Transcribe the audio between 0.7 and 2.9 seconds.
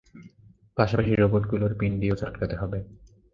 পাশাপাশি, রোবটগুলোর পিণ্ডিও চটকাতে হবে।